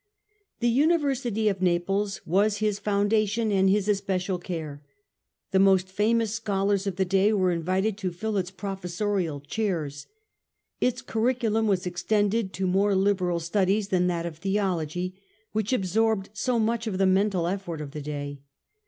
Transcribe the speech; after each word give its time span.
The 0.61 0.67
University 0.67 1.47
of 1.47 1.61
Naples 1.61 2.21
was 2.25 2.57
his 2.57 2.79
foundation 2.79 3.51
and 3.51 3.69
his 3.69 3.87
especial 3.87 4.39
care. 4.39 4.81
The 5.51 5.59
most 5.59 5.89
famous 5.89 6.33
scholars 6.33 6.87
of 6.87 6.95
the 6.95 7.05
day 7.05 7.31
were 7.33 7.51
invited 7.51 7.99
to 7.99 8.11
fill 8.11 8.37
its 8.37 8.49
professorial 8.49 9.41
chairs. 9.41 10.07
Its 10.79 11.03
curri 11.03 11.37
culum 11.37 11.67
was 11.67 11.85
extended 11.85 12.51
to 12.53 12.65
more 12.65 12.95
liberal 12.95 13.39
studies 13.39 13.89
than 13.89 14.07
that 14.07 14.25
of 14.25 14.37
Theology 14.39 15.13
which 15.51 15.71
absorbed 15.71 16.31
so 16.33 16.57
much 16.57 16.87
of 16.87 16.97
the 16.97 17.05
mental 17.05 17.45
effort 17.45 17.79
of 17.79 17.91
the 17.91 18.01
day. 18.01 18.41